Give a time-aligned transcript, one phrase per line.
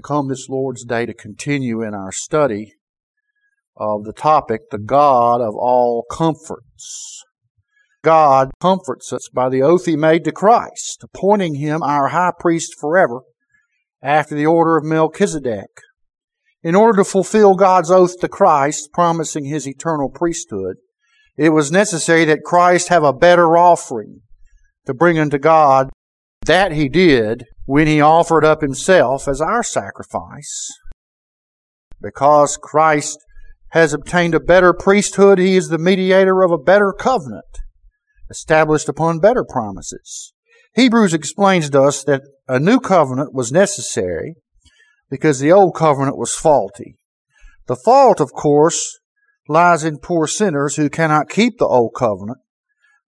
[0.00, 2.72] We come this Lord's Day to continue in our study
[3.76, 7.22] of the topic, the God of all comforts.
[8.02, 12.76] God comforts us by the oath he made to Christ, appointing him our high priest
[12.80, 13.20] forever
[14.02, 15.68] after the order of Melchizedek.
[16.62, 20.76] In order to fulfill God's oath to Christ, promising his eternal priesthood,
[21.36, 24.22] it was necessary that Christ have a better offering
[24.86, 25.90] to bring unto God.
[26.46, 30.68] That he did when he offered up himself as our sacrifice.
[32.00, 33.18] Because Christ
[33.70, 37.44] has obtained a better priesthood, he is the mediator of a better covenant,
[38.30, 40.32] established upon better promises.
[40.74, 44.34] Hebrews explains to us that a new covenant was necessary
[45.10, 46.96] because the old covenant was faulty.
[47.66, 48.98] The fault, of course,
[49.48, 52.38] lies in poor sinners who cannot keep the old covenant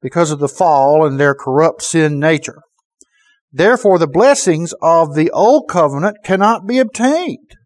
[0.00, 2.62] because of the fall and their corrupt sin nature.
[3.52, 7.56] Therefore, the blessings of the old covenant cannot be obtained.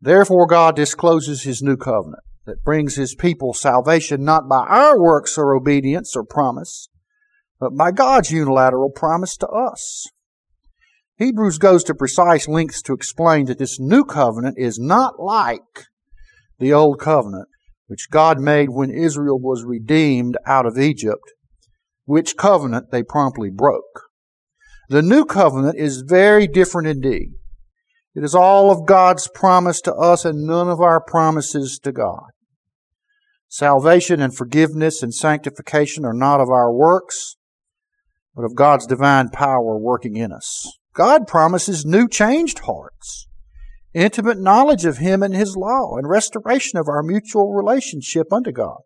[0.00, 5.36] Therefore, God discloses his new covenant that brings his people salvation not by our works
[5.36, 6.88] or obedience or promise,
[7.58, 10.06] but by God's unilateral promise to us.
[11.16, 15.88] Hebrews goes to precise lengths to explain that this new covenant is not like
[16.58, 17.48] the old covenant,
[17.88, 21.32] which God made when Israel was redeemed out of Egypt,
[22.04, 24.09] which covenant they promptly broke.
[24.90, 27.34] The new covenant is very different indeed.
[28.16, 32.30] It is all of God's promise to us and none of our promises to God.
[33.48, 37.36] Salvation and forgiveness and sanctification are not of our works,
[38.34, 40.66] but of God's divine power working in us.
[40.92, 43.28] God promises new changed hearts,
[43.94, 48.80] intimate knowledge of Him and His law, and restoration of our mutual relationship unto God.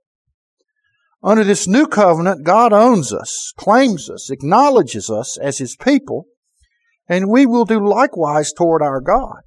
[1.25, 6.27] Under this new covenant, God owns us, claims us, acknowledges us as His people,
[7.09, 9.41] and we will do likewise toward our God.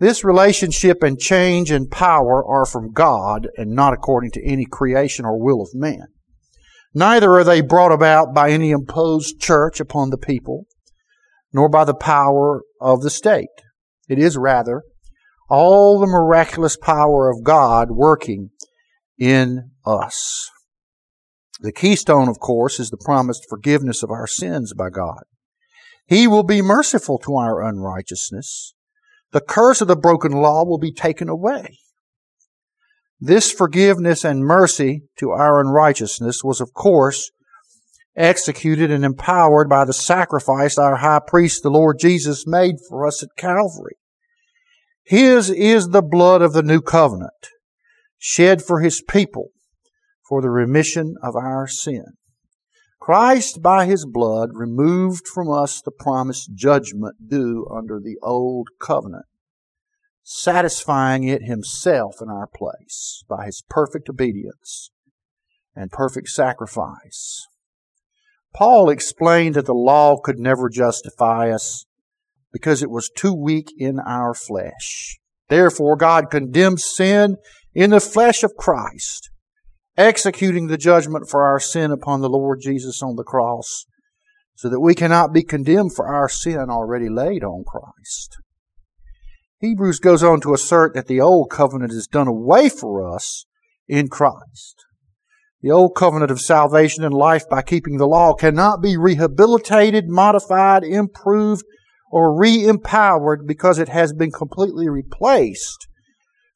[0.00, 5.26] This relationship and change and power are from God and not according to any creation
[5.26, 6.06] or will of man.
[6.94, 10.64] Neither are they brought about by any imposed church upon the people,
[11.52, 13.48] nor by the power of the state.
[14.08, 14.84] It is rather
[15.50, 18.50] all the miraculous power of God working
[19.18, 20.50] in us.
[21.60, 25.22] The keystone, of course, is the promised forgiveness of our sins by God.
[26.06, 28.74] He will be merciful to our unrighteousness.
[29.32, 31.78] The curse of the broken law will be taken away.
[33.18, 37.30] This forgiveness and mercy to our unrighteousness was, of course,
[38.14, 43.22] executed and empowered by the sacrifice our high priest, the Lord Jesus, made for us
[43.22, 43.96] at Calvary.
[45.04, 47.48] His is the blood of the new covenant,
[48.18, 49.50] shed for his people
[50.28, 52.04] for the remission of our sin.
[53.00, 59.26] Christ, by his blood, removed from us the promised judgment due under the old covenant,
[60.22, 64.90] satisfying it himself in our place by his perfect obedience
[65.74, 67.46] and perfect sacrifice.
[68.52, 71.84] Paul explained that the law could never justify us
[72.52, 75.18] because it was too weak in our flesh.
[75.48, 77.36] Therefore, God condemned sin
[77.74, 79.30] in the flesh of Christ
[79.96, 83.86] executing the judgment for our sin upon the Lord Jesus on the cross,
[84.54, 88.36] so that we cannot be condemned for our sin already laid on Christ.
[89.58, 93.46] Hebrews goes on to assert that the old covenant is done away for us
[93.88, 94.84] in Christ.
[95.62, 100.84] The old covenant of salvation and life by keeping the law cannot be rehabilitated, modified,
[100.84, 101.64] improved,
[102.10, 105.88] or re-empowered because it has been completely replaced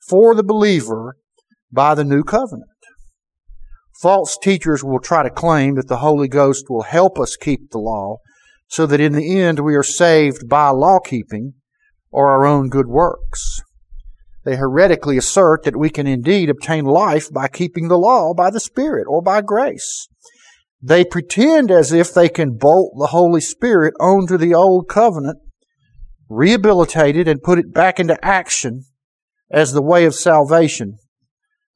[0.09, 1.17] for the believer
[1.73, 2.70] by the new covenant.
[4.01, 7.79] False teachers will try to claim that the Holy Ghost will help us keep the
[7.79, 8.17] law
[8.67, 11.53] so that in the end we are saved by law keeping
[12.11, 13.61] or our own good works.
[14.45, 18.59] They heretically assert that we can indeed obtain life by keeping the law by the
[18.59, 20.09] Spirit or by grace.
[20.81, 25.39] They pretend as if they can bolt the Holy Spirit onto the old covenant,
[26.27, 28.85] rehabilitate it, and put it back into action
[29.51, 30.97] as the way of salvation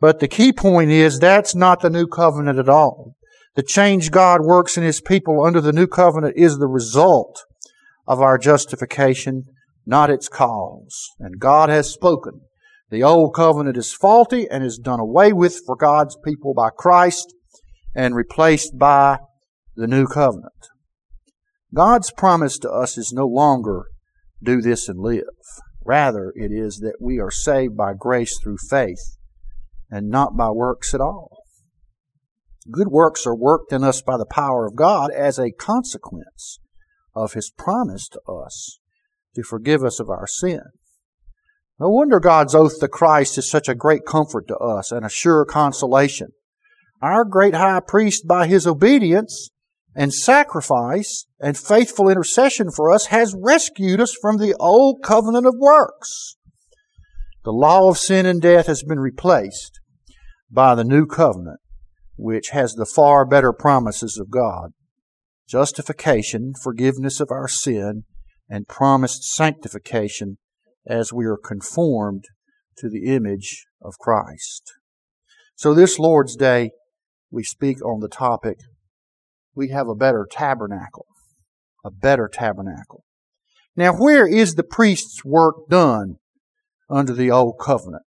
[0.04, 3.14] but the key point is that's not the new covenant at all.
[3.54, 7.42] The change God works in His people under the new covenant is the result
[8.06, 9.44] of our justification,
[9.86, 11.08] not its cause.
[11.18, 12.42] And God has spoken.
[12.90, 17.32] The old covenant is faulty and is done away with for God's people by Christ
[17.94, 19.20] and replaced by
[19.74, 20.68] the new covenant.
[21.72, 23.86] God's promise to us is no longer
[24.42, 25.24] do this and live.
[25.82, 29.00] Rather, it is that we are saved by grace through faith
[29.90, 31.44] and not by works at all.
[32.70, 36.60] Good works are worked in us by the power of God as a consequence
[37.14, 38.78] of His promise to us
[39.34, 40.62] to forgive us of our sin.
[41.78, 45.10] No wonder God's oath to Christ is such a great comfort to us and a
[45.10, 46.28] sure consolation.
[47.02, 49.50] Our great high priest, by his obedience
[49.94, 55.54] and sacrifice and faithful intercession for us, has rescued us from the old covenant of
[55.58, 56.36] works.
[57.44, 59.78] The law of sin and death has been replaced
[60.50, 61.60] by the new covenant,
[62.16, 64.72] which has the far better promises of God
[65.46, 68.04] justification, forgiveness of our sin,
[68.48, 70.38] and promised sanctification
[70.86, 72.24] as we are conformed
[72.78, 74.72] to the image of Christ.
[75.54, 76.70] So this Lord's Day,
[77.30, 78.56] we speak on the topic,
[79.54, 81.06] we have a better tabernacle.
[81.84, 83.04] A better tabernacle.
[83.76, 86.16] Now, where is the priest's work done
[86.88, 88.02] under the old covenant?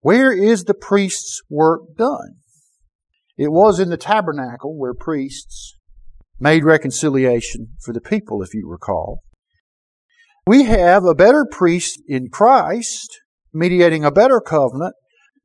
[0.00, 2.36] Where is the priest's work done?
[3.36, 5.76] It was in the tabernacle where priests
[6.40, 9.22] made reconciliation for the people, if you recall.
[10.46, 13.20] We have a better priest in Christ,
[13.52, 14.94] mediating a better covenant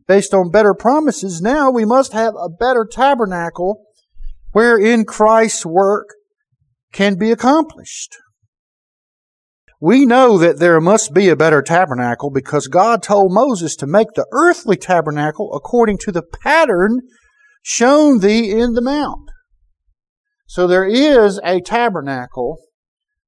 [0.08, 1.42] based on better promises.
[1.42, 3.84] Now we must have a better tabernacle
[4.52, 6.08] wherein Christ's work
[6.92, 8.16] can be accomplished.
[9.84, 14.08] We know that there must be a better tabernacle because God told Moses to make
[14.16, 17.02] the earthly tabernacle according to the pattern
[17.64, 19.30] shown thee in the mount.
[20.48, 22.60] So there is a tabernacle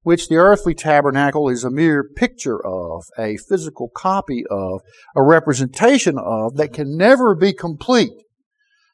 [0.04, 4.80] which the earthly tabernacle is a mere picture of, a physical copy of,
[5.14, 8.14] a representation of, that can never be complete.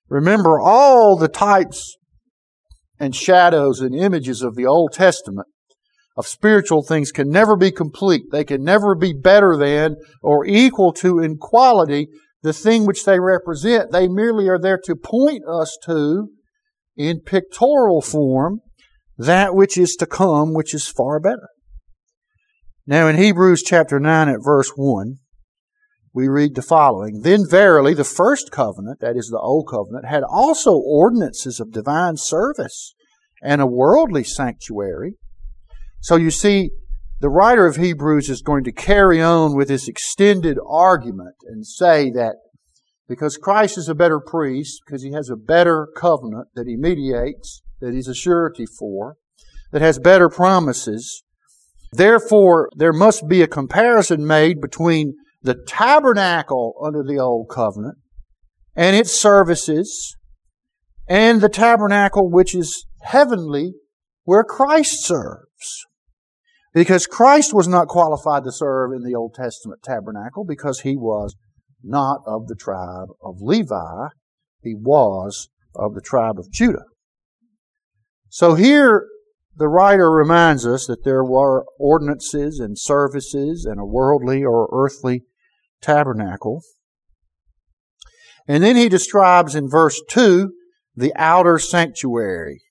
[0.10, 1.96] Remember, all the types
[3.00, 5.46] and shadows and images of the Old Testament
[6.18, 8.24] of spiritual things can never be complete.
[8.32, 12.08] They can never be better than or equal to in quality
[12.44, 13.92] the thing which they represent.
[13.92, 16.30] They merely are there to point us to,
[16.98, 18.62] in pictorial form,
[19.18, 21.50] that which is to come, which is far better.
[22.88, 25.18] Now in Hebrews chapter 9 at verse 1,
[26.14, 27.22] we read the following.
[27.22, 32.18] Then verily the first covenant, that is the old covenant, had also ordinances of divine
[32.18, 32.94] service
[33.42, 35.14] and a worldly sanctuary.
[36.02, 36.72] So you see,
[37.20, 42.10] the writer of Hebrews is going to carry on with this extended argument and say
[42.12, 42.38] that
[43.08, 47.62] because Christ is a better priest, because he has a better covenant that he mediates,
[47.80, 49.18] that he's a surety for,
[49.72, 51.24] that has better promises.
[51.92, 55.14] Therefore, there must be a comparison made between
[55.44, 57.98] the tabernacle under the old covenant
[58.76, 60.16] and its services
[61.08, 63.74] and the tabernacle which is heavenly
[64.24, 65.86] where Christ serves.
[66.74, 71.36] Because Christ was not qualified to serve in the Old Testament tabernacle because he was
[71.84, 74.08] not of the tribe of Levi.
[74.62, 76.86] He was of the tribe of Judah.
[78.30, 79.08] So here
[79.56, 85.24] the writer reminds us that there were ordinances and services and a worldly or earthly
[85.82, 86.62] tabernacle.
[88.48, 90.52] And then he describes in verse 2
[90.96, 92.62] the outer sanctuary.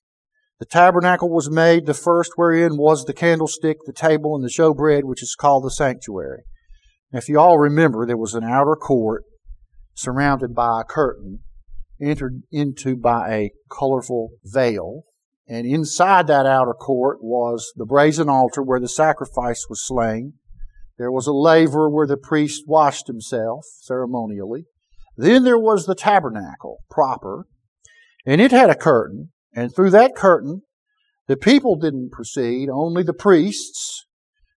[0.60, 5.04] The tabernacle was made, the first wherein was the candlestick, the table, and the showbread,
[5.04, 6.42] which is called the sanctuary.
[7.12, 9.24] If you all remember, there was an outer court
[9.94, 11.40] surrounded by a curtain,
[11.98, 15.04] entered into by a colorful veil.
[15.48, 20.34] And inside that outer court was the brazen altar where the sacrifice was slain.
[20.98, 24.66] There was a laver where the priest washed himself ceremonially.
[25.16, 27.46] Then there was the tabernacle proper,
[28.26, 30.62] and it had a curtain, and through that curtain,
[31.26, 34.06] the people didn't proceed, only the priests,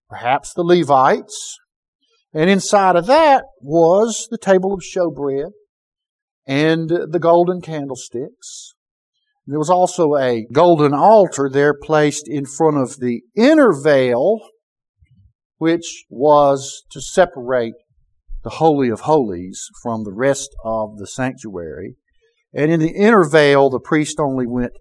[0.10, 1.58] perhaps the Levites,
[2.34, 5.52] and inside of that was the table of showbread
[6.48, 8.74] and the golden candlesticks
[9.46, 14.40] there was also a golden altar there placed in front of the inner veil,
[15.58, 17.74] which was to separate
[18.44, 21.96] the Holy of Holies from the rest of the sanctuary.
[22.54, 24.74] And in the inner veil, the priest only went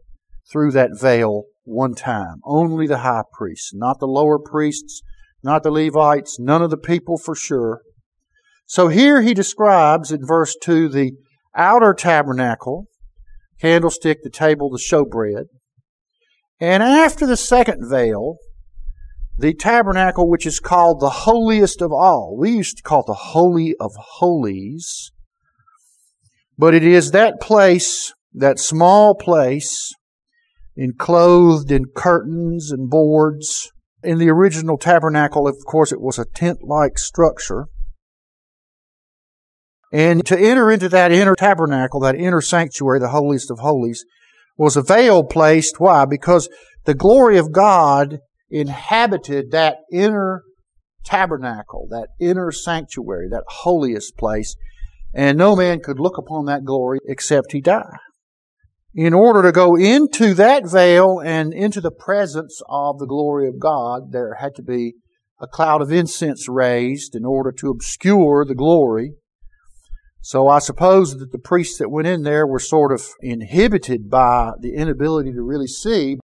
[0.51, 2.37] through that veil one time.
[2.45, 5.03] Only the high priest, not the lower priests,
[5.43, 7.81] not the Levites, none of the people for sure.
[8.67, 11.13] So here he describes in verse 2 the
[11.55, 12.87] outer tabernacle,
[13.61, 15.45] candlestick, the table, the showbread.
[16.61, 18.37] And after the second veil,
[19.37, 22.37] the tabernacle, which is called the holiest of all.
[22.39, 25.11] We used to call it the Holy of Holies.
[26.63, 29.93] But it is that place, that small place,
[30.77, 33.73] enclosed in curtains and boards.
[34.05, 37.67] In the original tabernacle, of course, it was a tent like structure.
[39.93, 44.05] And to enter into that inner tabernacle, that inner sanctuary, the holiest of holies,
[44.57, 45.81] was a veil placed.
[45.81, 46.05] Why?
[46.05, 46.49] Because
[46.85, 50.45] the glory of God inhabited that inner
[51.05, 54.55] tabernacle, that inner sanctuary, that holiest place,
[55.15, 57.99] and no man could look upon that glory except he die.
[58.95, 63.59] In order to go into that veil and into the presence of the glory of
[63.59, 64.95] God, there had to be
[65.41, 69.15] a cloud of incense raised in order to obscure the glory.
[70.21, 74.53] So I suppose that the priests that went in there were sort of inhibited by
[74.61, 76.19] the inability to really see,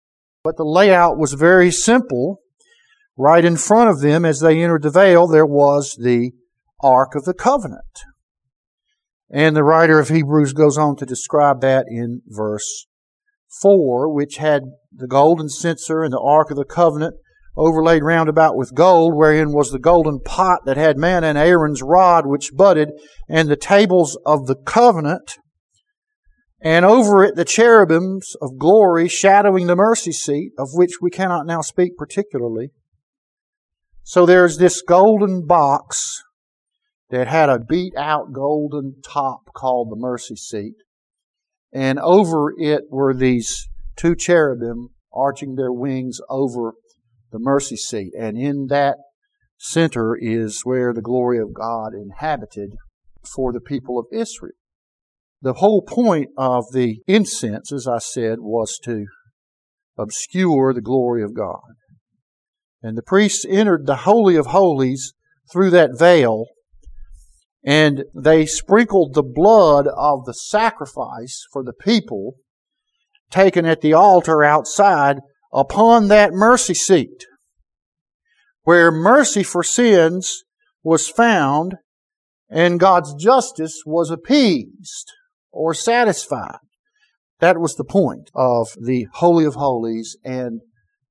[0.44, 2.41] but the layout was very simple.
[3.17, 6.34] Right in front of them, as they entered the veil, there was the
[6.84, 8.03] Ark of the Covenant.
[9.30, 12.88] And the writer of Hebrews goes on to describe that in verse
[13.62, 17.16] 4, which had the golden censer and the Ark of the Covenant
[17.58, 21.82] overlaid round about with gold, wherein was the golden pot that had manna and Aaron's
[21.82, 22.90] rod which budded,
[23.28, 25.40] and the tables of the covenant,
[26.62, 31.48] and over it the cherubims of glory shadowing the mercy seat, of which we cannot
[31.48, 32.70] now speak particularly.
[34.04, 36.24] So there's this golden box
[37.10, 40.76] that had a beat out golden top called the mercy seat.
[41.74, 46.74] And over it were these two cherubim arching their wings over
[47.32, 48.14] the mercy seat.
[48.18, 48.98] And in that
[49.58, 52.76] center is where the glory of God inhabited
[53.36, 54.54] for the people of Israel.
[55.42, 59.06] The whole point of the incense, as I said, was to
[59.98, 61.62] obscure the glory of God.
[62.82, 65.14] And the priests entered the Holy of Holies
[65.52, 66.46] through that veil,
[67.68, 72.36] and they sprinkled the blood of the sacrifice for the people
[73.30, 75.18] taken at the altar outside
[75.52, 77.26] upon that mercy seat,
[78.64, 80.46] where mercy for sins
[80.82, 81.76] was found
[82.50, 85.12] and God's justice was appeased
[85.52, 86.60] or satisfied.
[87.42, 90.62] That was the point of the Holy of Holies and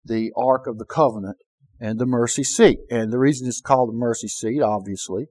[0.02, 1.36] the Ark of the Covenant
[1.78, 2.78] and the mercy seat.
[2.90, 5.26] And the reason it's called the mercy seat, obviously,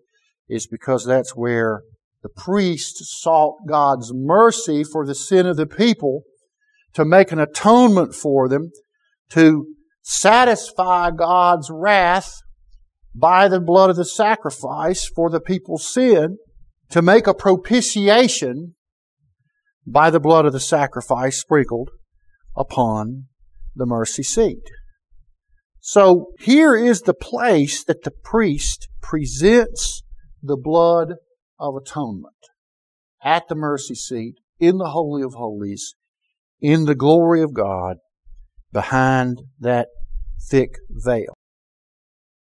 [0.47, 1.81] is because that's where
[2.23, 6.23] the priest sought God's mercy for the sin of the people
[6.93, 8.71] to make an atonement for them
[9.29, 9.67] to
[10.01, 12.41] satisfy God's wrath
[13.13, 16.37] by the blood of the sacrifice for the people's sin,
[16.89, 18.75] to make a propitiation
[19.87, 21.89] by the blood of the sacrifice sprinkled
[22.55, 23.25] upon
[23.75, 24.63] the mercy seat.
[25.79, 30.03] So here is the place that the priest presents
[30.45, 31.15] the blood
[31.59, 32.33] of atonement
[33.23, 35.95] at the mercy seat in the Holy of Holies
[36.61, 37.97] in the glory of God
[38.71, 39.87] behind that
[40.49, 41.33] thick veil.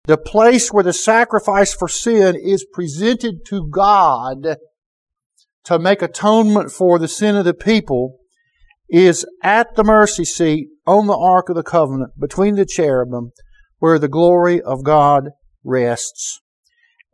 [0.05, 4.57] The place where the sacrifice for sin is presented to God
[5.63, 8.19] to make atonement for the sin of the people
[8.87, 13.31] is at the mercy seat on the Ark of the Covenant between the cherubim
[13.79, 15.29] where the glory of God
[15.63, 16.39] rests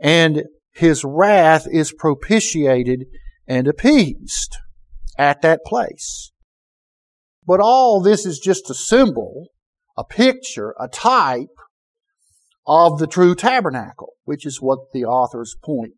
[0.01, 3.05] and his wrath is propitiated
[3.47, 4.57] and appeased
[5.17, 6.31] at that place.
[7.45, 9.47] But all this is just a symbol,
[9.97, 11.47] a picture, a type
[12.65, 15.93] of the true tabernacle, which is what the author's point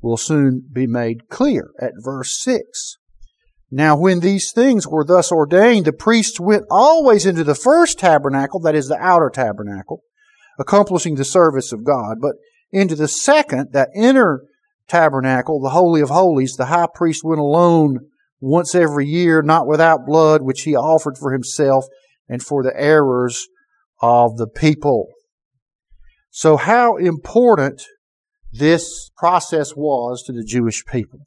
[0.00, 2.96] will soon be made clear at verse 6.
[3.70, 8.60] Now, when these things were thus ordained, the priests went always into the first tabernacle,
[8.60, 10.02] that is the outer tabernacle,
[10.58, 12.36] accomplishing the service of God, but
[12.72, 14.42] into the second, that inner
[14.88, 17.98] tabernacle, the Holy of Holies, the high priest went alone
[18.40, 21.84] once every year, not without blood, which he offered for himself
[22.28, 23.46] and for the errors
[24.00, 25.08] of the people.
[26.30, 27.82] So how important
[28.52, 31.20] this process was to the Jewish people.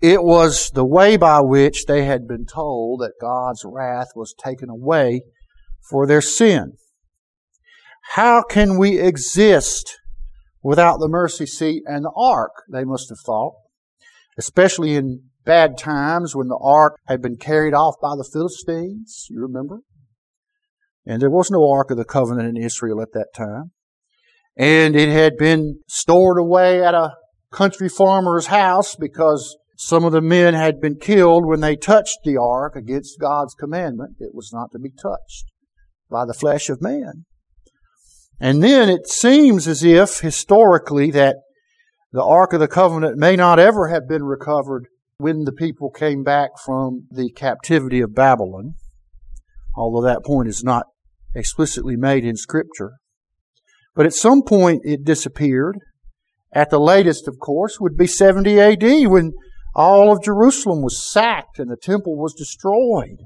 [0.00, 4.68] It was the way by which they had been told that God's wrath was taken
[4.68, 5.22] away
[5.88, 6.72] for their sin.
[8.12, 9.98] How can we exist
[10.62, 12.52] without the mercy seat and the ark?
[12.70, 13.54] They must have thought
[14.36, 19.26] especially in bad times when the ark had been carried off by the Philistines.
[19.30, 19.80] You remember?
[21.06, 23.72] And there was no ark of the covenant in Israel at that time.
[24.56, 27.16] And it had been stored away at a
[27.52, 32.38] country farmer's house because some of the men had been killed when they touched the
[32.40, 34.16] ark against God's commandment.
[34.20, 35.50] It was not to be touched
[36.08, 37.26] by the flesh of man.
[38.40, 41.36] And then it seems as if historically that
[42.12, 44.86] the Ark of the Covenant may not ever have been recovered
[45.18, 48.74] when the people came back from the captivity of Babylon,
[49.76, 50.86] although that point is not
[51.34, 52.94] explicitly made in Scripture.
[53.94, 55.78] But at some point it disappeared.
[56.52, 59.32] At the latest, of course, would be 70 AD when
[59.74, 63.18] all of Jerusalem was sacked and the temple was destroyed.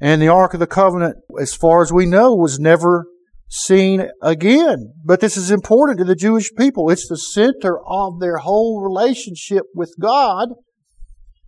[0.00, 3.06] And the Ark of the Covenant, as far as we know, was never
[3.48, 4.92] seen again.
[5.04, 6.90] But this is important to the Jewish people.
[6.90, 10.50] It's the center of their whole relationship with God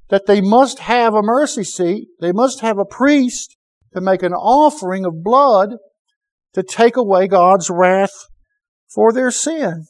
[0.09, 2.09] that they must have a mercy seat.
[2.21, 3.57] They must have a priest
[3.95, 5.71] to make an offering of blood
[6.54, 8.26] to take away God's wrath
[8.92, 9.87] for their sin.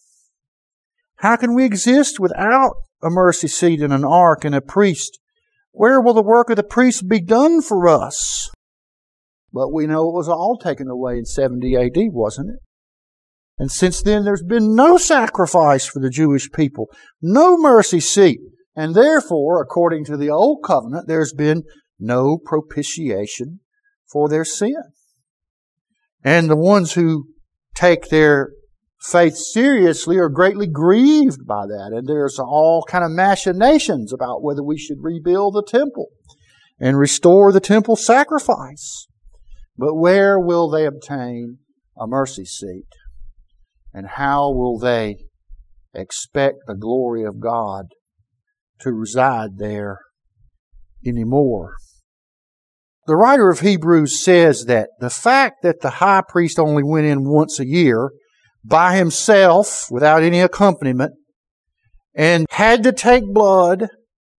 [1.16, 5.18] How can we exist without a mercy seat and an ark and a priest?
[5.72, 8.50] Where will the work of the priest be done for us?
[9.52, 12.60] But we know it was all taken away in 70 AD, wasn't it?
[13.58, 16.86] And since then, there's been no sacrifice for the Jewish people,
[17.20, 18.40] no mercy seat.
[18.74, 21.64] And therefore, according to the Old Covenant, there's been
[21.98, 23.60] no propitiation
[24.10, 24.82] for their sin.
[26.24, 27.26] And the ones who
[27.74, 28.52] take their
[29.02, 31.92] faith seriously are greatly grieved by that.
[31.92, 36.08] And there's all kind of machinations about whether we should rebuild the temple
[36.78, 39.06] and restore the temple sacrifice.
[39.80, 41.56] But where will they obtain
[41.98, 42.84] a mercy seat?
[43.94, 45.16] And how will they
[45.94, 47.86] expect the glory of God
[48.80, 50.00] to reside there
[51.04, 51.76] anymore?
[53.06, 57.24] The writer of Hebrews says that the fact that the high priest only went in
[57.24, 58.10] once a year
[58.62, 61.14] by himself without any accompaniment
[62.14, 63.88] and had to take blood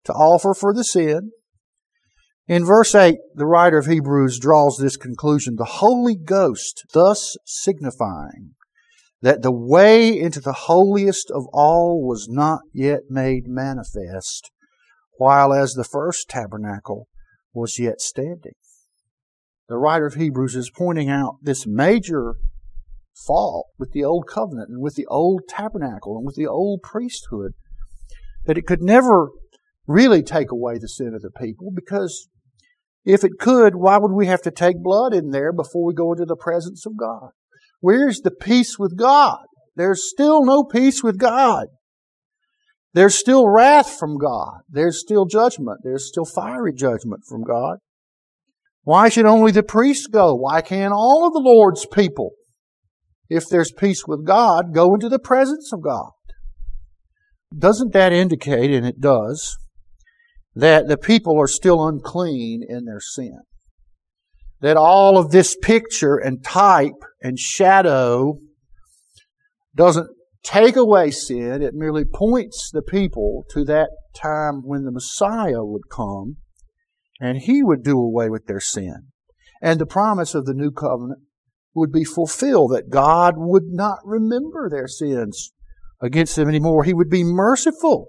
[0.05, 1.31] to offer for the sin
[2.51, 8.57] in verse 8, the writer of Hebrews draws this conclusion the Holy Ghost, thus signifying
[9.23, 14.51] that the way into the holiest of all was not yet made manifest,
[15.17, 17.07] while as the first tabernacle
[17.55, 18.55] was yet standing.
[19.69, 22.35] The writer of Hebrews is pointing out this major
[23.29, 27.53] fault with the old covenant and with the old tabernacle and with the old priesthood,
[28.47, 29.29] that it could never
[29.87, 32.29] really take away the sin of the people because
[33.05, 36.13] if it could, why would we have to take blood in there before we go
[36.13, 37.31] into the presence of God?
[37.81, 39.39] Where's the peace with God?
[39.77, 41.67] There's still no peace with God.
[42.93, 44.61] There's still wrath from God.
[44.69, 45.79] There's still judgment.
[45.83, 47.79] There's still fiery judgment from God.
[48.83, 50.35] Why should only the priests go?
[50.35, 52.33] Why can't all of the Lord's people,
[53.29, 56.11] if there's peace with God, go into the presence of God?
[57.57, 59.57] Doesn't that indicate, and it does,
[60.55, 63.41] that the people are still unclean in their sin.
[64.61, 68.39] That all of this picture and type and shadow
[69.75, 70.09] doesn't
[70.43, 75.89] take away sin, it merely points the people to that time when the Messiah would
[75.91, 76.37] come
[77.21, 79.09] and he would do away with their sin.
[79.63, 81.21] And the promise of the new covenant
[81.75, 85.53] would be fulfilled that God would not remember their sins
[86.01, 86.85] against them anymore.
[86.85, 88.09] He would be merciful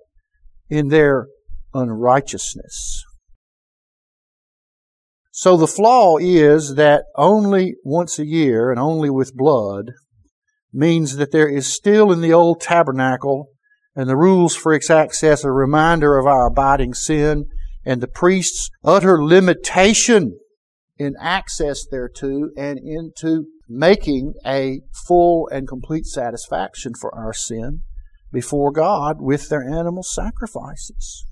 [0.70, 1.28] in their
[1.74, 3.04] unrighteousness.
[5.32, 9.92] So the flaw is that only once a year and only with blood
[10.74, 13.48] means that there is still in the old tabernacle
[13.96, 17.46] and the rules for its access a reminder of our abiding sin
[17.86, 20.38] and the priest's utter limitation
[20.98, 27.80] in access thereto and into making a full and complete satisfaction for our sin
[28.32, 31.26] before God with their animal sacrifices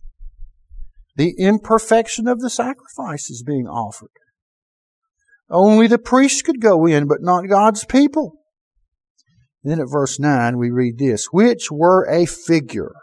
[1.19, 4.07] the imperfection of the sacrifices being offered.
[5.49, 8.39] Only the priests could go in, but not God's people.
[9.61, 12.93] Then at verse 9 we read this, which were a figure.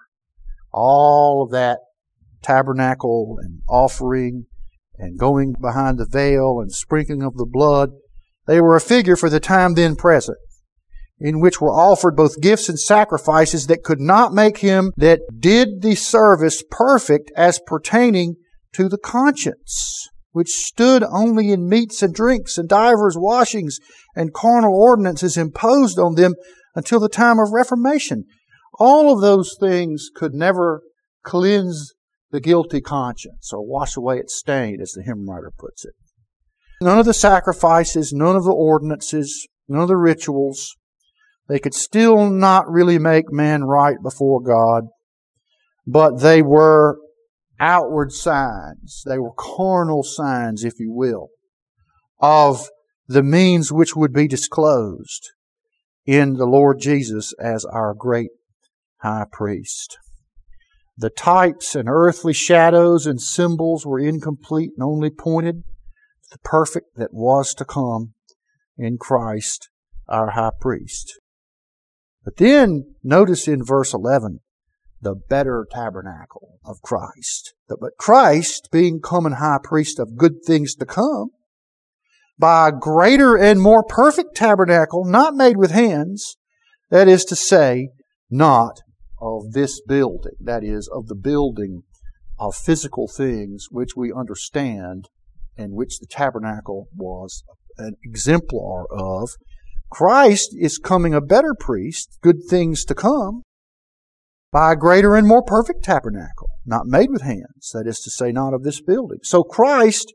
[0.72, 1.80] All of that
[2.40, 4.46] tabernacle and offering
[4.96, 7.90] and going behind the veil and sprinkling of the blood,
[8.46, 10.38] they were a figure for the time then present
[11.18, 15.80] in which were offered both gifts and sacrifices that could not make him that did
[15.80, 18.36] the service perfect as pertaining
[18.72, 23.78] to the conscience, which stood only in meats and drinks and divers washings
[24.14, 26.34] and carnal ordinances imposed on them
[26.74, 28.24] until the time of Reformation.
[28.78, 30.82] All of those things could never
[31.22, 31.94] cleanse
[32.30, 35.94] the guilty conscience or wash away its stain, as the hymn writer puts it.
[36.82, 40.76] None of the sacrifices, none of the ordinances, none of the rituals,
[41.48, 44.84] they could still not really make man right before God,
[45.86, 46.98] but they were
[47.60, 49.02] outward signs.
[49.06, 51.28] They were carnal signs, if you will,
[52.20, 52.68] of
[53.06, 55.30] the means which would be disclosed
[56.04, 58.30] in the Lord Jesus as our great
[58.98, 59.98] high priest.
[60.98, 66.96] The types and earthly shadows and symbols were incomplete and only pointed to the perfect
[66.96, 68.14] that was to come
[68.78, 69.68] in Christ,
[70.08, 71.20] our high priest.
[72.26, 74.40] But then notice in verse 11
[75.00, 77.54] the better tabernacle of Christ.
[77.68, 81.30] But Christ, being common high priest of good things to come,
[82.36, 86.36] by a greater and more perfect tabernacle, not made with hands,
[86.90, 87.90] that is to say,
[88.28, 88.80] not
[89.20, 91.82] of this building, that is, of the building
[92.40, 95.08] of physical things which we understand
[95.56, 97.44] and which the tabernacle was
[97.78, 99.30] an exemplar of.
[99.90, 103.42] Christ is coming a better priest, good things to come,
[104.52, 108.32] by a greater and more perfect tabernacle, not made with hands, that is to say,
[108.32, 109.18] not of this building.
[109.22, 110.12] So Christ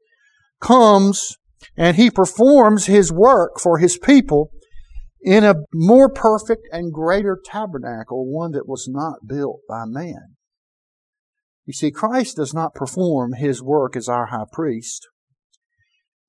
[0.60, 1.38] comes
[1.78, 4.52] and he performs his work for his people
[5.22, 10.36] in a more perfect and greater tabernacle, one that was not built by man.
[11.66, 15.08] You see, Christ does not perform his work as our high priest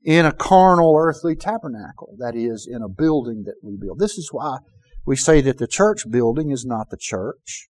[0.04, 3.98] in a carnal earthly tabernacle, that is, in a building that we build.
[3.98, 4.58] This is why
[5.04, 7.68] we say that the church building is not the church.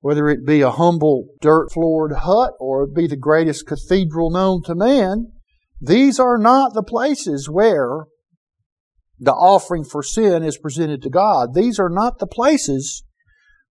[0.00, 4.62] Whether it be a humble dirt floored hut or it be the greatest cathedral known
[4.64, 5.32] to man,
[5.80, 8.06] these are not the places where
[9.18, 11.54] the offering for sin is presented to God.
[11.54, 13.02] These are not the places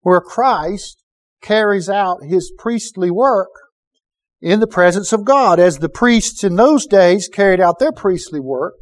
[0.01, 1.03] where Christ
[1.41, 3.49] carries out his priestly work
[4.45, 8.39] in the presence of God, as the priests in those days carried out their priestly
[8.39, 8.75] work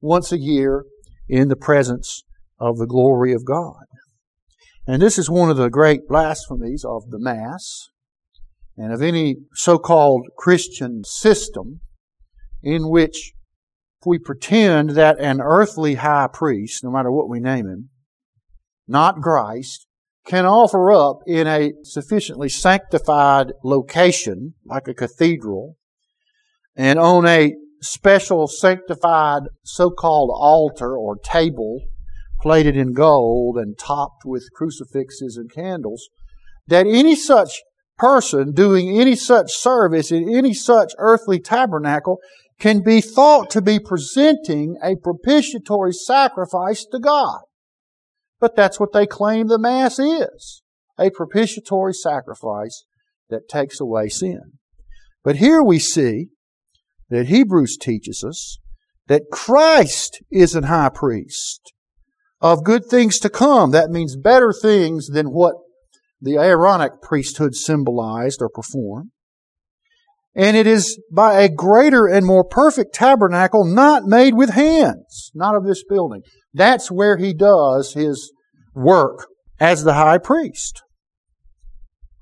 [0.00, 0.84] once a year
[1.28, 2.24] in the presence
[2.58, 3.84] of the glory of God.
[4.84, 7.90] And this is one of the great blasphemies of the Mass
[8.76, 11.80] and of any so-called Christian system
[12.60, 13.34] in which
[14.04, 17.90] we pretend that an earthly high priest, no matter what we name him,
[18.88, 19.86] not Christ,
[20.26, 25.76] can offer up in a sufficiently sanctified location, like a cathedral,
[26.76, 31.80] and on a special sanctified so-called altar or table
[32.40, 36.08] plated in gold and topped with crucifixes and candles,
[36.66, 37.62] that any such
[37.98, 42.18] person doing any such service in any such earthly tabernacle
[42.58, 47.40] can be thought to be presenting a propitiatory sacrifice to God.
[48.42, 50.62] But that's what they claim the Mass is.
[50.98, 52.84] A propitiatory sacrifice
[53.30, 54.58] that takes away sin.
[55.22, 56.26] But here we see
[57.08, 58.58] that Hebrews teaches us
[59.06, 61.72] that Christ is an high priest
[62.40, 63.70] of good things to come.
[63.70, 65.54] That means better things than what
[66.20, 69.12] the Aaronic priesthood symbolized or performed.
[70.34, 75.54] And it is by a greater and more perfect tabernacle not made with hands, not
[75.54, 76.22] of this building.
[76.54, 78.32] That's where he does his
[78.74, 79.26] work
[79.60, 80.82] as the high priest.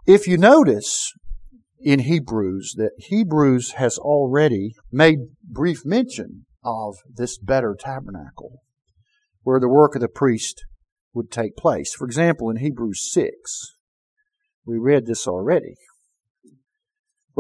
[0.06, 1.12] If you notice
[1.80, 8.60] in Hebrews that Hebrews has already made brief mention of this better tabernacle
[9.42, 10.64] where the work of the priest
[11.14, 11.94] would take place.
[11.94, 13.76] For example, in Hebrews 6,
[14.66, 15.76] we read this already.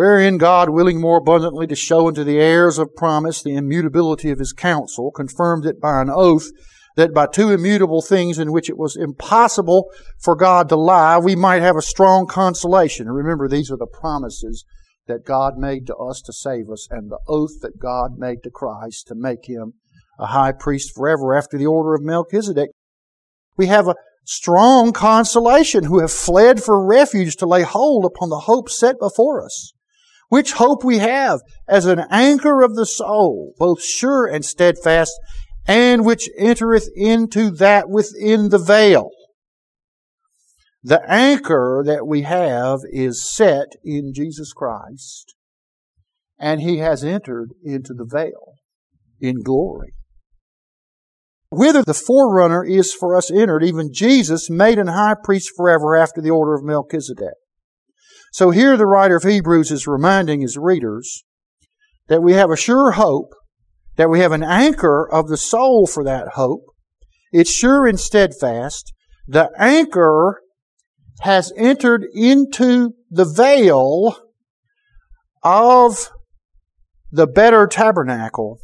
[0.00, 4.38] Wherein God, willing more abundantly to show unto the heirs of promise the immutability of
[4.38, 6.48] his counsel, confirmed it by an oath,
[6.96, 11.36] that by two immutable things in which it was impossible for God to lie, we
[11.36, 13.08] might have a strong consolation.
[13.08, 14.64] And remember, these are the promises
[15.06, 18.50] that God made to us to save us, and the oath that God made to
[18.50, 19.74] Christ to make him
[20.18, 22.70] a high priest forever after the order of Melchizedek.
[23.58, 28.44] We have a strong consolation who have fled for refuge to lay hold upon the
[28.46, 29.74] hope set before us.
[30.30, 35.12] Which hope we have as an anchor of the soul, both sure and steadfast,
[35.66, 39.10] and which entereth into that within the veil.
[40.84, 45.34] The anchor that we have is set in Jesus Christ,
[46.38, 48.54] and He has entered into the veil
[49.20, 49.94] in glory.
[51.50, 56.20] Whither the forerunner is for us entered, even Jesus made an high priest forever after
[56.20, 57.34] the order of Melchizedek.
[58.32, 61.24] So here the writer of Hebrews is reminding his readers
[62.08, 63.34] that we have a sure hope,
[63.96, 66.64] that we have an anchor of the soul for that hope.
[67.32, 68.92] It's sure and steadfast.
[69.26, 70.40] The anchor
[71.20, 74.16] has entered into the veil
[75.42, 76.10] of
[77.10, 78.58] the better tabernacle,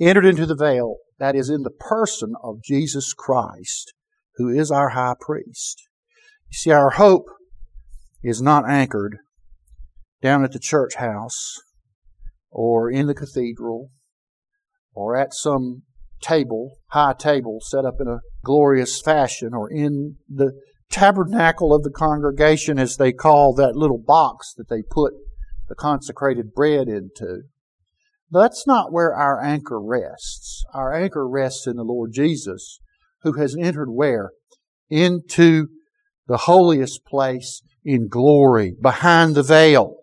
[0.00, 3.92] entered into the veil that is in the person of Jesus Christ,
[4.36, 5.82] who is our high priest.
[6.48, 7.26] You see, our hope
[8.22, 9.18] is not anchored
[10.20, 11.56] down at the church house
[12.50, 13.90] or in the cathedral
[14.94, 15.82] or at some
[16.20, 20.52] table, high table set up in a glorious fashion or in the
[20.90, 25.14] tabernacle of the congregation as they call that little box that they put
[25.68, 27.42] the consecrated bread into.
[28.30, 30.64] That's not where our anchor rests.
[30.72, 32.80] Our anchor rests in the Lord Jesus,
[33.22, 34.30] who has entered where?
[34.88, 35.68] Into
[36.28, 39.96] the holiest place in glory, behind the veil.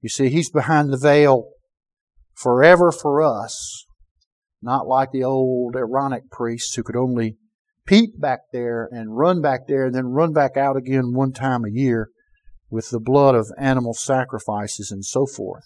[0.00, 1.50] You see, He's behind the veil
[2.34, 3.84] forever for us,
[4.62, 7.36] not like the old Aaronic priests who could only
[7.86, 11.64] peep back there and run back there and then run back out again one time
[11.64, 12.10] a year
[12.70, 15.64] with the blood of animal sacrifices and so forth.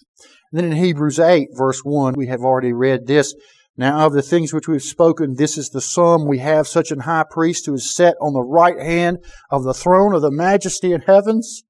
[0.51, 3.35] And then in Hebrews 8 verse 1, we have already read this.
[3.75, 6.27] Now of the things which we've spoken, this is the sum.
[6.27, 9.17] We have such an high priest who is set on the right hand
[9.49, 11.63] of the throne of the majesty in heavens.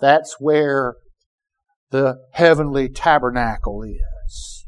[0.00, 0.94] That's where
[1.90, 4.66] the heavenly tabernacle is.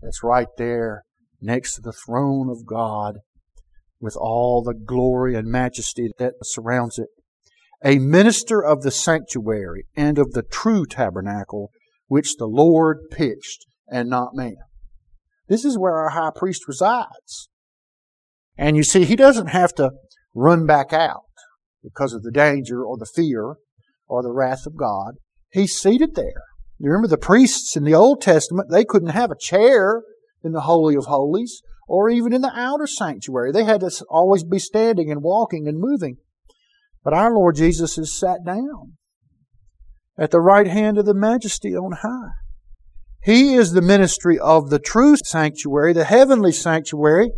[0.00, 1.04] That's right there
[1.40, 3.18] next to the throne of God
[4.00, 7.08] with all the glory and majesty that surrounds it.
[7.84, 11.70] A minister of the sanctuary and of the true tabernacle
[12.06, 14.56] which the Lord pitched and not man.
[15.52, 17.50] This is where our high priest resides.
[18.56, 19.90] And you see, he doesn't have to
[20.34, 21.24] run back out
[21.84, 23.56] because of the danger or the fear
[24.08, 25.16] or the wrath of God.
[25.52, 26.44] He's seated there.
[26.78, 30.00] You remember the priests in the Old Testament, they couldn't have a chair
[30.42, 33.52] in the Holy of Holies or even in the outer sanctuary.
[33.52, 36.16] They had to always be standing and walking and moving.
[37.04, 38.94] But our Lord Jesus is sat down
[40.16, 42.41] at the right hand of the majesty on high.
[43.24, 47.30] He is the ministry of the true sanctuary, the heavenly sanctuary,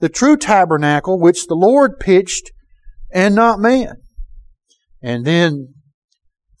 [0.00, 2.50] the true tabernacle which the Lord pitched
[3.12, 3.96] and not man.
[5.02, 5.74] And then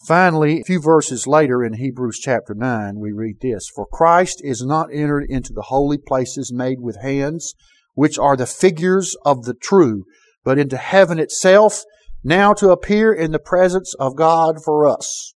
[0.08, 4.64] Finally, a few verses later in Hebrews chapter 9, we read this For Christ is
[4.64, 7.52] not entered into the holy places made with hands,
[7.94, 10.04] which are the figures of the true,
[10.44, 11.82] but into heaven itself,
[12.24, 15.34] now to appear in the presence of God for us.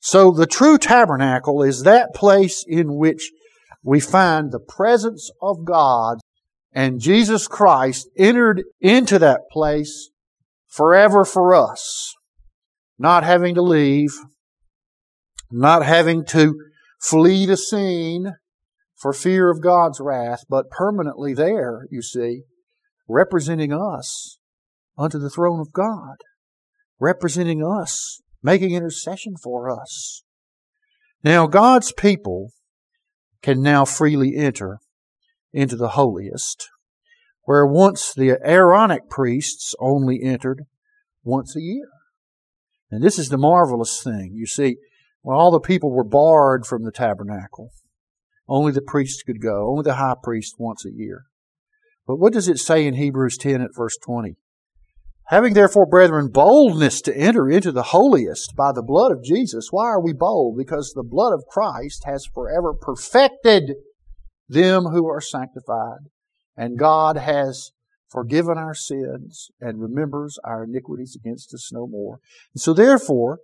[0.00, 3.30] So the true tabernacle is that place in which
[3.82, 6.18] we find the presence of God,
[6.72, 10.10] and Jesus Christ entered into that place
[10.68, 12.14] forever for us
[12.98, 14.12] not having to leave,
[15.50, 16.54] not having to
[17.00, 18.34] flee the scene
[18.96, 22.42] for fear of God's wrath, but permanently there, you see,
[23.08, 24.38] representing us
[24.98, 26.16] unto the throne of God,
[26.98, 30.22] representing us, making intercession for us.
[31.24, 32.52] Now, God's people
[33.42, 34.78] can now freely enter
[35.52, 36.68] into the holiest,
[37.42, 40.64] where once the Aaronic priests only entered
[41.24, 41.88] once a year.
[42.90, 44.32] And this is the marvelous thing.
[44.34, 44.76] You see,
[45.22, 47.70] when all the people were barred from the tabernacle,
[48.48, 51.24] only the priests could go, only the high priest once a year.
[52.06, 54.36] But what does it say in Hebrews 10 at verse 20?
[55.28, 59.68] Having therefore, brethren, boldness to enter into the holiest by the blood of Jesus.
[59.70, 60.56] Why are we bold?
[60.56, 63.74] Because the blood of Christ has forever perfected
[64.48, 66.08] them who are sanctified.
[66.56, 67.72] And God has
[68.08, 72.20] forgiven our sins and remembers our iniquities against us no more.
[72.54, 73.40] And so therefore,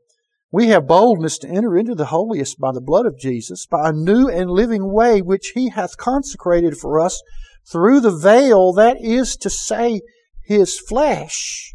[0.50, 3.92] we have boldness to enter into the holiest by the blood of Jesus, by a
[3.92, 7.22] new and living way which he hath consecrated for us
[7.70, 10.00] through the veil, that is to say,
[10.44, 11.73] his flesh,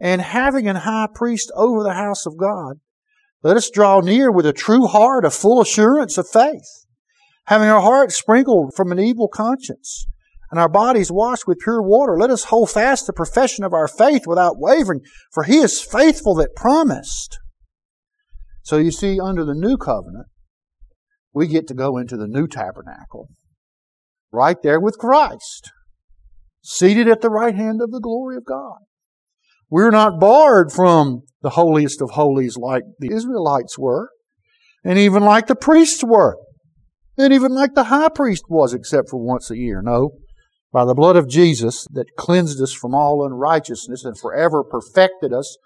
[0.00, 2.80] and having an high priest over the house of God,
[3.42, 6.86] let us draw near with a true heart, a full assurance of faith,
[7.46, 10.06] having our hearts sprinkled from an evil conscience,
[10.50, 12.16] and our bodies washed with pure water.
[12.18, 15.00] Let us hold fast the profession of our faith without wavering,
[15.32, 17.38] for he is faithful that promised.
[18.62, 20.26] So you see, under the new covenant,
[21.32, 23.28] we get to go into the new tabernacle,
[24.32, 25.70] right there with Christ,
[26.62, 28.80] seated at the right hand of the glory of God.
[29.70, 34.10] We're not barred from the holiest of holies like the Israelites were,
[34.84, 36.36] and even like the priests were,
[37.16, 39.80] and even like the high priest was, except for once a year.
[39.82, 40.10] No,
[40.72, 45.56] by the blood of Jesus that cleansed us from all unrighteousness and forever perfected us,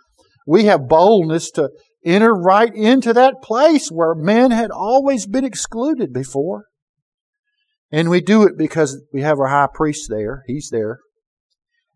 [0.46, 1.70] we have boldness to
[2.04, 6.66] enter right into that place where men had always been excluded before.
[7.90, 10.42] And we do it because we have our high priest there.
[10.46, 10.98] He's there.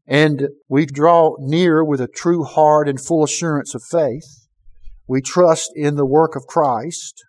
[0.08, 4.48] And we draw near with a true heart and full assurance of faith.
[5.06, 7.22] We trust in the work of Christ,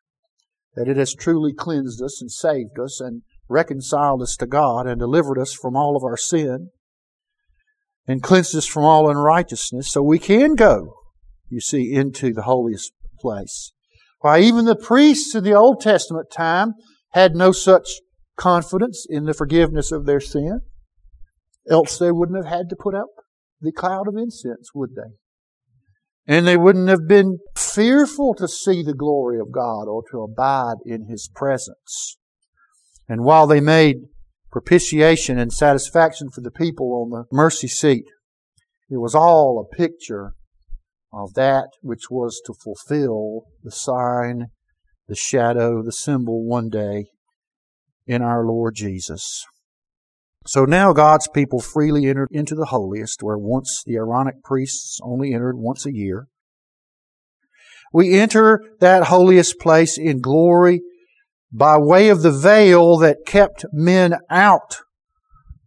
[0.75, 4.97] that it has truly cleansed us and saved us and reconciled us to God and
[4.99, 6.69] delivered us from all of our sin
[8.07, 9.91] and cleansed us from all unrighteousness.
[9.91, 10.95] So we can go,
[11.49, 13.71] you see, into the holiest place.
[14.19, 16.73] Why, even the priests in the Old Testament time
[17.11, 17.87] had no such
[18.37, 20.61] confidence in the forgiveness of their sin.
[21.69, 23.09] Else they wouldn't have had to put up
[23.61, 25.13] the cloud of incense, would they?
[26.27, 30.77] And they wouldn't have been fearful to see the glory of God or to abide
[30.85, 32.17] in His presence.
[33.07, 33.97] And while they made
[34.51, 38.05] propitiation and satisfaction for the people on the mercy seat,
[38.89, 40.33] it was all a picture
[41.11, 44.47] of that which was to fulfill the sign,
[45.07, 47.05] the shadow, the symbol one day
[48.05, 49.43] in our Lord Jesus.
[50.45, 55.33] So now God's people freely entered into the holiest, where once the Aaronic priests only
[55.33, 56.27] entered once a year.
[57.91, 60.81] We enter that holiest place in glory
[61.51, 64.77] by way of the veil that kept men out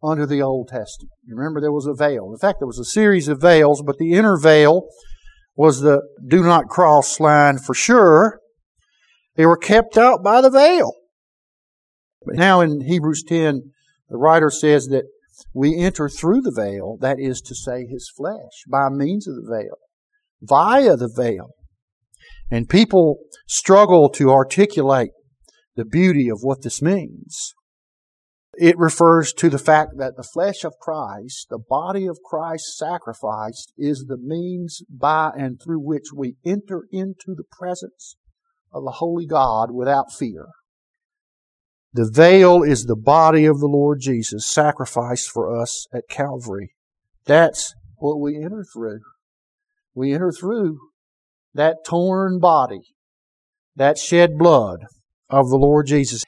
[0.03, 1.13] under the Old Testament.
[1.25, 2.31] You remember there was a veil.
[2.33, 4.89] In fact, there was a series of veils, but the inner veil
[5.55, 8.41] was the do not cross line for sure.
[9.37, 10.93] They were kept out by the veil.
[12.25, 13.73] But now in Hebrews 10,
[14.13, 15.05] the writer says that
[15.55, 19.51] we enter through the veil, that is to say, his flesh, by means of the
[19.51, 19.79] veil,
[20.43, 21.55] via the veil.
[22.51, 25.13] And people struggle to articulate
[25.77, 27.55] the beauty of what this means.
[28.59, 33.73] It refers to the fact that the flesh of Christ, the body of Christ sacrificed,
[33.79, 38.17] is the means by and through which we enter into the presence
[38.71, 40.49] of the Holy God without fear.
[41.95, 46.75] The veil is the body of the Lord Jesus sacrificed for us at Calvary.
[47.27, 49.01] That's what we enter through.
[49.95, 50.79] We enter through
[51.53, 52.81] that torn body,
[53.77, 54.87] that shed blood
[55.29, 56.25] of the Lord Jesus.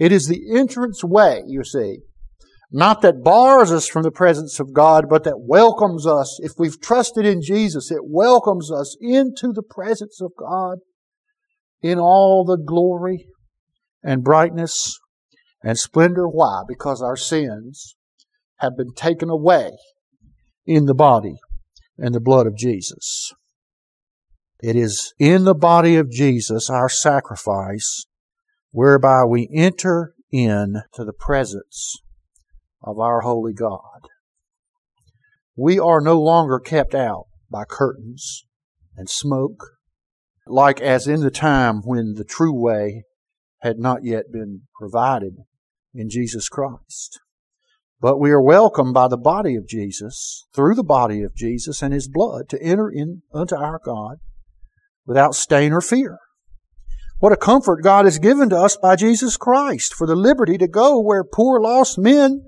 [0.00, 1.98] It is the entrance way, you see,
[2.72, 6.40] not that bars us from the presence of God, but that welcomes us.
[6.42, 10.78] If we've trusted in Jesus, it welcomes us into the presence of God
[11.82, 13.26] in all the glory
[14.02, 14.98] and brightness
[15.62, 16.28] and splendor.
[16.28, 16.62] Why?
[16.66, 17.96] Because our sins
[18.56, 19.72] have been taken away
[20.66, 21.36] in the body
[21.96, 23.32] and the blood of Jesus.
[24.60, 28.06] It is in the body of Jesus, our sacrifice,
[28.70, 31.96] whereby we enter in to the presence
[32.82, 34.08] of our holy God.
[35.56, 38.44] We are no longer kept out by curtains
[38.96, 39.64] and smoke,
[40.46, 43.04] like as in the time when the true way
[43.60, 45.36] had not yet been provided
[45.94, 47.20] in Jesus Christ.
[48.00, 51.92] But we are welcomed by the body of Jesus, through the body of Jesus and
[51.92, 54.18] His blood, to enter in unto our God
[55.04, 56.18] without stain or fear.
[57.18, 60.68] What a comfort God has given to us by Jesus Christ for the liberty to
[60.68, 62.44] go where poor lost men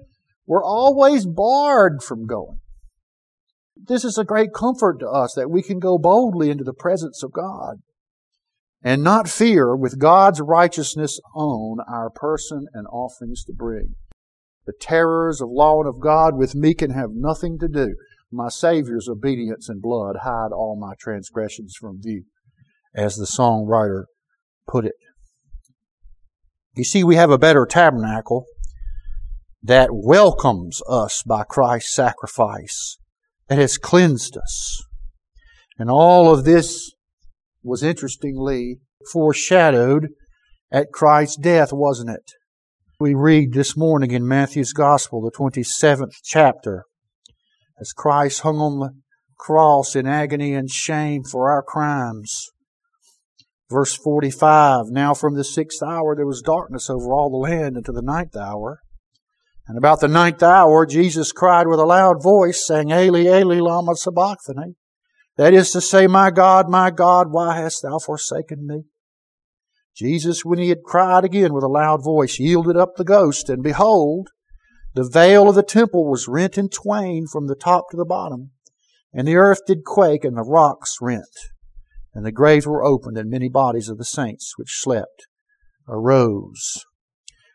[0.47, 2.61] were always barred from going.
[3.77, 7.25] This is a great comfort to us that we can go boldly into the presence
[7.25, 7.79] of God
[8.83, 13.95] and not fear with God's righteousness on our person and offerings to bring.
[14.67, 17.95] The terrors of law and of God with me can have nothing to do.
[18.33, 22.25] My Savior's obedience and blood hide all my transgressions from view,
[22.95, 24.05] as the songwriter
[24.69, 24.95] put it.
[26.77, 28.47] You see, we have a better tabernacle
[29.63, 32.99] that welcomes us by Christ's sacrifice,
[33.49, 34.83] that has cleansed us.
[35.77, 36.93] And all of this
[37.63, 38.81] was interestingly
[39.13, 40.09] foreshadowed
[40.73, 42.33] at Christ's death, wasn't it?
[42.99, 46.85] We read this morning in Matthew's Gospel, the 27th chapter,
[47.81, 48.91] as Christ hung on the
[49.39, 52.51] cross in agony and shame for our crimes.
[53.71, 57.93] Verse 45, Now from the sixth hour there was darkness over all the land unto
[57.93, 58.81] the ninth hour.
[59.67, 63.95] And about the ninth hour Jesus cried with a loud voice, saying, Eli, Eli, lama
[63.95, 64.75] sabachthani.
[65.37, 68.85] That is to say, My God, my God, why hast thou forsaken me?
[69.97, 73.63] Jesus, when he had cried again with a loud voice, yielded up the ghost, and
[73.63, 74.29] behold,
[74.95, 78.51] the veil of the temple was rent in twain from the top to the bottom,
[79.13, 81.25] and the earth did quake, and the rocks rent.
[82.15, 85.27] And the graves were opened, and many bodies of the saints which slept
[85.89, 86.85] arose.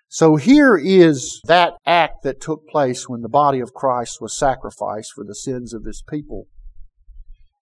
[0.07, 5.11] So here is that act that took place when the body of Christ was sacrificed
[5.13, 6.47] for the sins of his people.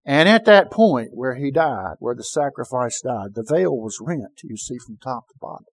[0.05, 4.41] And at that point where he died, where the sacrifice died, the veil was rent,
[4.43, 5.65] you see, from top to bottom.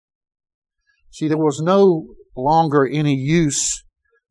[1.10, 3.82] See, there was no longer any use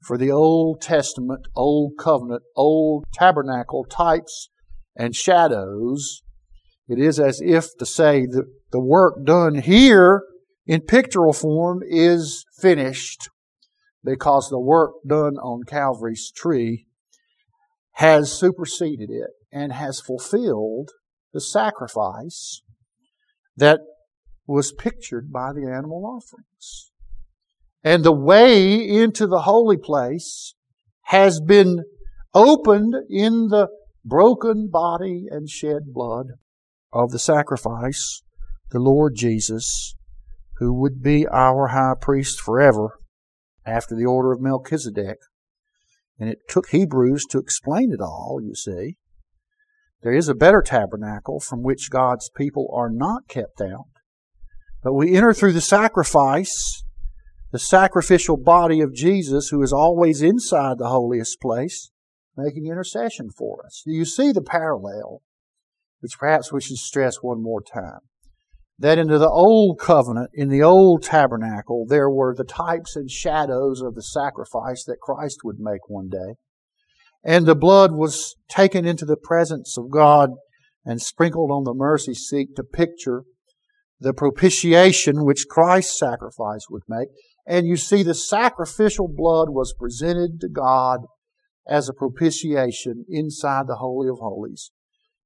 [0.01, 4.49] for the Old Testament, Old Covenant, Old Tabernacle types
[4.95, 6.21] and shadows
[6.89, 10.23] it is as if to say that the work done here
[10.65, 13.29] in pictorial form is finished
[14.04, 16.87] because the work done on Calvary's tree
[17.93, 20.91] has superseded it and has fulfilled
[21.33, 22.62] the sacrifice
[23.56, 23.81] that
[24.47, 26.91] was pictured by the animal offerings.
[27.83, 30.56] And the way into the holy place
[31.04, 31.83] has been
[32.33, 33.67] opened in the
[34.04, 36.27] broken body and shed blood
[36.91, 38.23] of the sacrifice,
[38.71, 39.95] the Lord Jesus,
[40.58, 43.00] who would be our high priest forever
[43.65, 45.17] after the order of Melchizedek.
[46.19, 48.97] And it took Hebrews to explain it all, you see.
[50.02, 53.87] There is a better tabernacle from which God's people are not kept out.
[54.81, 56.83] But we enter through the sacrifice
[57.52, 61.89] the sacrificial body of Jesus, who is always inside the holiest place,
[62.37, 63.81] making intercession for us.
[63.85, 65.21] Do you see the parallel?
[66.00, 68.00] Which perhaps we should stress one more time.
[68.77, 73.81] That into the old covenant, in the old tabernacle, there were the types and shadows
[73.81, 76.35] of the sacrifice that Christ would make one day.
[77.24, 80.32] And the blood was taken into the presence of God
[80.86, 83.24] and sprinkled on the mercy seat to picture
[84.00, 87.10] the propitiation which Christ's sacrifice would make.
[87.46, 91.02] And you see the sacrificial blood was presented to God
[91.67, 94.72] as a propitiation inside the Holy of Holies.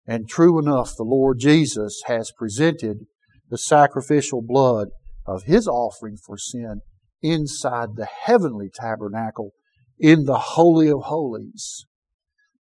[0.08, 3.06] And true enough, the Lord Jesus has presented
[3.50, 4.90] the sacrificial blood
[5.26, 6.82] of His offering for sin
[7.22, 9.52] inside the heavenly tabernacle
[10.00, 11.86] in the Holy of Holies.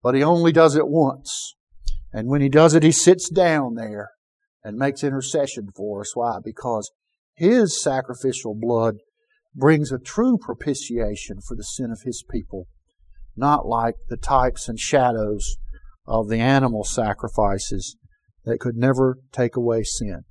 [0.01, 1.55] But He only does it once.
[2.11, 4.11] And when He does it, He sits down there
[4.63, 6.15] and makes intercession for us.
[6.15, 6.37] Why?
[6.43, 6.91] Because
[7.35, 8.97] His sacrificial blood
[9.55, 12.67] brings a true propitiation for the sin of His people
[13.35, 15.57] not like the types and shadows
[16.05, 17.95] of the animal sacrifices
[18.45, 20.23] that could never take away sin.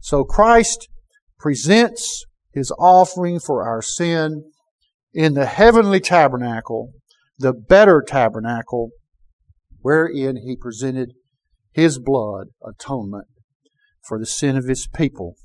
[0.00, 0.88] So Christ
[1.38, 4.50] presents his offering for our sin
[5.12, 6.92] in the heavenly tabernacle,
[7.38, 8.90] the better tabernacle,
[9.80, 11.12] wherein he presented
[11.72, 13.26] his blood atonement
[14.06, 15.36] for the sin of his people.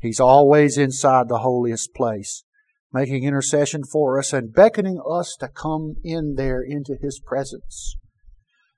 [0.00, 2.44] He's always inside the holiest place
[2.92, 7.96] making intercession for us and beckoning us to come in there into His presence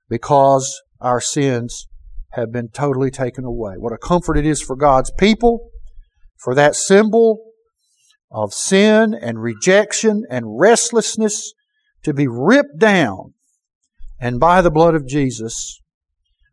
[0.08, 1.86] because our sins
[2.32, 3.74] have been totally taken away.
[3.76, 5.70] What a comfort it is for God's people,
[6.38, 7.51] for that symbol
[8.32, 11.52] of sin and rejection and restlessness
[12.02, 13.34] to be ripped down.
[14.20, 15.80] And by the blood of Jesus,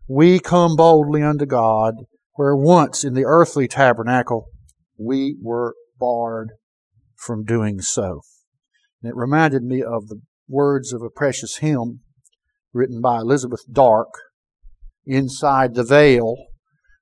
[0.07, 1.93] we come boldly unto God,
[2.33, 4.47] where once in the earthly tabernacle
[4.97, 6.51] we were barred
[7.15, 8.21] from doing so.
[9.01, 12.01] And it reminded me of the words of a precious hymn
[12.73, 14.09] written by Elizabeth Dark
[15.05, 16.35] inside the veil,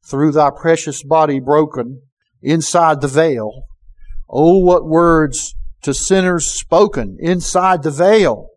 [0.06, 2.02] through thy precious body broken,
[2.42, 3.64] inside the veil.
[4.30, 8.50] Oh, what words to sinners spoken inside the veil,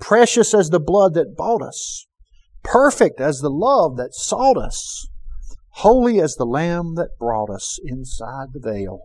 [0.00, 2.06] precious as the blood that bought us,
[2.62, 5.06] perfect as the love that sought us,
[5.74, 9.00] holy as the lamb that brought us inside the veil.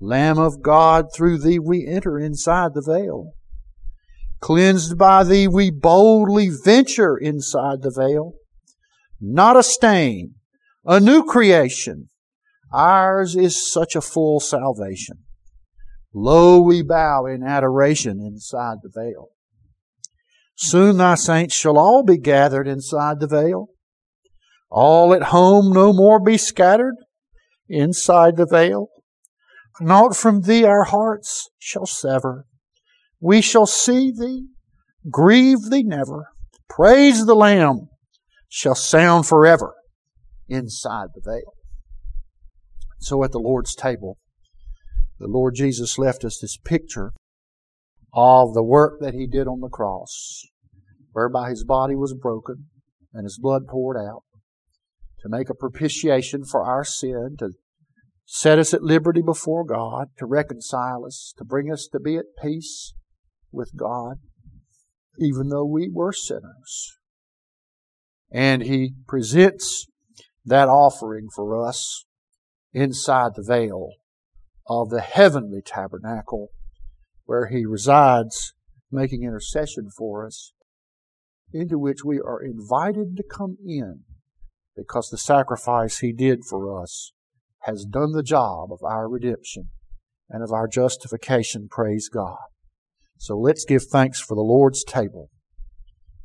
[0.00, 3.32] Lamb of God, through thee we enter inside the veil.
[4.40, 8.32] Cleansed by thee, we boldly venture inside the veil.
[9.20, 10.34] Not a stain,
[10.84, 12.08] a new creation.
[12.74, 15.18] Ours is such a full salvation.
[16.12, 19.28] Lo, we bow in adoration inside the veil.
[20.56, 23.68] Soon thy saints shall all be gathered inside the veil.
[24.70, 26.96] All at home no more be scattered
[27.68, 28.88] inside the veil.
[29.80, 32.44] Not from thee our hearts shall sever.
[33.20, 34.46] We shall see thee,
[35.08, 36.28] grieve thee never.
[36.68, 37.88] Praise the Lamb
[38.48, 39.74] shall sound forever
[40.48, 41.53] inside the veil.
[43.04, 44.16] So at the Lord's table,
[45.18, 47.12] the Lord Jesus left us this picture
[48.14, 50.46] of the work that He did on the cross,
[51.12, 52.70] whereby His body was broken
[53.12, 54.22] and His blood poured out
[55.20, 57.50] to make a propitiation for our sin, to
[58.24, 62.24] set us at liberty before God, to reconcile us, to bring us to be at
[62.42, 62.94] peace
[63.52, 64.16] with God,
[65.18, 66.96] even though we were sinners.
[68.32, 69.88] And He presents
[70.46, 72.06] that offering for us
[72.74, 73.90] inside the veil
[74.68, 76.48] of the heavenly tabernacle
[77.24, 78.52] where He resides,
[78.90, 80.52] making intercession for us,
[81.52, 84.00] into which we are invited to come in
[84.76, 87.12] because the sacrifice He did for us
[87.60, 89.68] has done the job of our redemption
[90.28, 92.38] and of our justification, praise God.
[93.18, 95.30] So let's give thanks for the Lord's table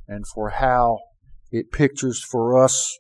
[0.08, 1.00] and for how
[1.52, 2.98] it pictures for us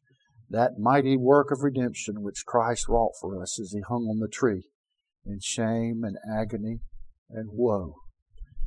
[0.49, 4.27] that mighty work of redemption which Christ wrought for us as He hung on the
[4.27, 4.69] tree
[5.25, 6.79] in shame and agony
[7.29, 7.95] and woe.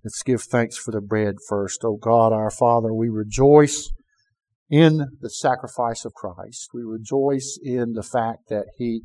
[0.05, 1.85] Let's give thanks for the bread first.
[1.85, 3.91] O oh God, our Father, we rejoice
[4.71, 6.71] in the sacrifice of Christ.
[6.73, 9.03] We rejoice in the fact that He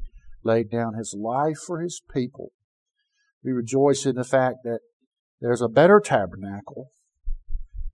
[0.48, 2.52] laid down his life for his people.
[3.44, 4.80] We rejoice in the fact that
[5.40, 6.88] there's a better tabernacle,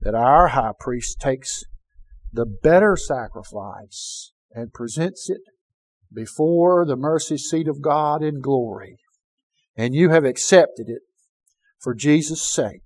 [0.01, 1.63] that our high priest takes
[2.31, 5.41] the better sacrifice and presents it
[6.13, 8.97] before the mercy seat of God in glory.
[9.75, 11.01] And you have accepted it
[11.81, 12.83] for Jesus' sake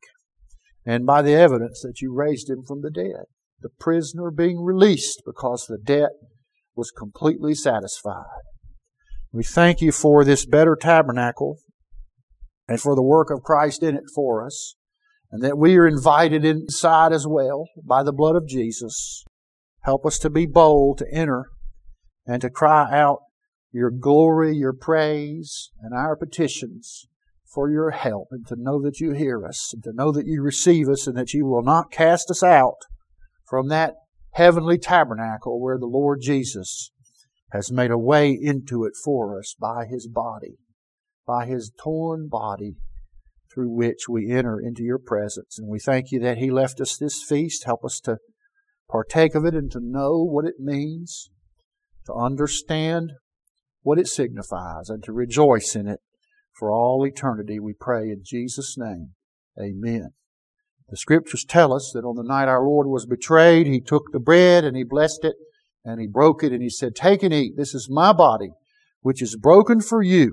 [0.86, 3.26] and by the evidence that you raised him from the dead.
[3.59, 6.11] The prisoner being released because the debt
[6.76, 8.24] was completely satisfied.
[9.34, 11.57] We thank you for this better tabernacle
[12.68, 14.76] and for the work of Christ in it for us,
[15.32, 19.26] and that we are invited inside as well by the blood of Jesus.
[19.82, 21.47] Help us to be bold to enter
[22.28, 23.19] and to cry out
[23.71, 27.07] your glory, your praise, and our petitions
[27.45, 30.41] for your help, and to know that you hear us, and to know that you
[30.41, 32.78] receive us, and that you will not cast us out
[33.47, 33.93] from that
[34.32, 36.91] heavenly tabernacle where the Lord Jesus
[37.51, 40.57] has made a way into it for us by His body,
[41.25, 42.75] by His torn body
[43.53, 45.57] through which we enter into your presence.
[45.57, 47.63] And we thank you that He left us this feast.
[47.63, 48.17] Help us to
[48.89, 51.30] partake of it and to know what it means,
[52.08, 53.14] to understand
[53.82, 56.01] what it signifies, and to rejoice in it
[56.58, 57.60] for all eternity.
[57.60, 59.12] We pray in Jesus' name.
[59.58, 60.10] Amen.
[60.89, 64.20] The scriptures tell us that on the night our Lord was betrayed, He took the
[64.20, 65.36] bread and He blessed it
[65.84, 67.55] and He broke it and He said, Take and eat.
[67.58, 68.51] This is my body,
[69.01, 70.32] which is broken for you.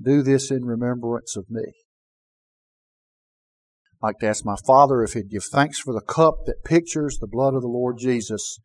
[0.00, 1.64] Do this in remembrance of me.
[4.02, 7.18] I'd like to ask my Father if He'd give thanks for the cup that pictures
[7.18, 8.58] the blood of the Lord Jesus,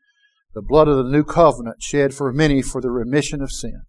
[0.54, 3.84] the blood of the new covenant shed for many for the remission of sin.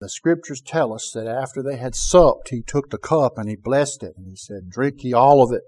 [0.00, 3.56] The scriptures tell us that after they had supped, he took the cup and he
[3.56, 5.62] blessed it and he said, Drink ye all of it.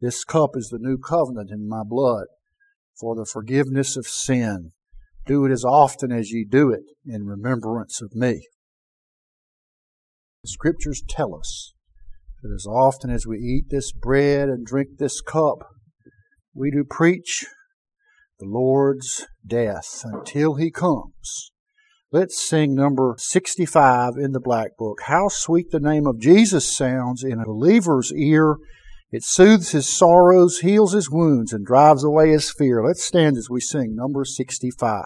[0.00, 2.26] This cup is the new covenant in my blood
[2.98, 4.72] for the forgiveness of sin.
[5.26, 8.46] Do it as often as ye do it in remembrance of me.
[10.42, 11.74] The scriptures tell us
[12.42, 15.58] that as often as we eat this bread and drink this cup,
[16.54, 17.44] we do preach
[18.38, 21.50] the Lord's death until he comes.
[22.10, 25.00] Let's sing number 65 in the Black Book.
[25.06, 28.56] How sweet the name of Jesus sounds in a believer's ear.
[29.10, 32.84] It soothes his sorrows, heals his wounds, and drives away his fear.
[32.84, 35.04] Let's stand as we sing number 65.